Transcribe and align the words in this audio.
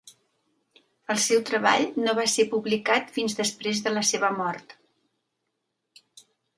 El 1.15 1.19
seu 1.25 1.43
treball 1.49 1.85
no 2.07 2.17
va 2.21 2.25
ser 2.37 2.47
publicat 2.55 3.15
fins 3.19 3.39
després 3.43 3.85
de 3.87 3.97
la 3.97 4.07
seva 4.15 4.35
mort. 4.43 4.79